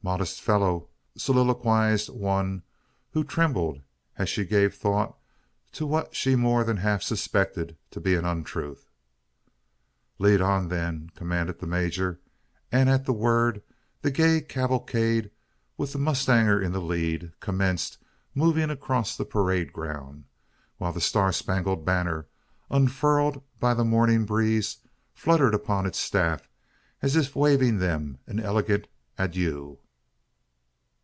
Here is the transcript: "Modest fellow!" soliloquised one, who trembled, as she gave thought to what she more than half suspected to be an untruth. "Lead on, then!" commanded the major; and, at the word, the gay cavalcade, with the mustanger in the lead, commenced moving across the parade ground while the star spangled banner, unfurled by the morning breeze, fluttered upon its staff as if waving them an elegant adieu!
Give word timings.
"Modest 0.00 0.40
fellow!" 0.40 0.88
soliloquised 1.18 2.08
one, 2.08 2.62
who 3.12 3.22
trembled, 3.24 3.82
as 4.16 4.30
she 4.30 4.46
gave 4.46 4.74
thought 4.74 5.18
to 5.72 5.84
what 5.86 6.14
she 6.16 6.34
more 6.34 6.64
than 6.64 6.78
half 6.78 7.02
suspected 7.02 7.76
to 7.90 8.00
be 8.00 8.14
an 8.14 8.24
untruth. 8.24 8.88
"Lead 10.18 10.40
on, 10.40 10.68
then!" 10.68 11.10
commanded 11.14 11.58
the 11.58 11.66
major; 11.66 12.20
and, 12.72 12.88
at 12.88 13.04
the 13.04 13.12
word, 13.12 13.60
the 14.00 14.10
gay 14.10 14.40
cavalcade, 14.40 15.30
with 15.76 15.92
the 15.92 15.98
mustanger 15.98 16.58
in 16.62 16.72
the 16.72 16.80
lead, 16.80 17.32
commenced 17.40 17.98
moving 18.34 18.70
across 18.70 19.14
the 19.14 19.26
parade 19.26 19.74
ground 19.74 20.24
while 20.78 20.92
the 20.92 21.02
star 21.02 21.32
spangled 21.32 21.84
banner, 21.84 22.26
unfurled 22.70 23.42
by 23.60 23.74
the 23.74 23.84
morning 23.84 24.24
breeze, 24.24 24.78
fluttered 25.12 25.52
upon 25.54 25.84
its 25.84 25.98
staff 25.98 26.48
as 27.02 27.14
if 27.14 27.36
waving 27.36 27.76
them 27.78 28.16
an 28.26 28.40
elegant 28.40 28.86
adieu! 29.18 29.76